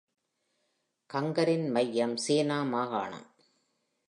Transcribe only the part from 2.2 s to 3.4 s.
சேனா மாகாணம்.